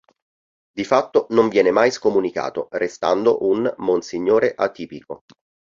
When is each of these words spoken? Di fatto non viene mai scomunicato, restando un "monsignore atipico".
Di 0.71 0.83
fatto 0.83 1.27
non 1.29 1.47
viene 1.47 1.69
mai 1.69 1.91
scomunicato, 1.91 2.67
restando 2.71 3.45
un 3.47 3.71
"monsignore 3.77 4.51
atipico". 4.55 5.25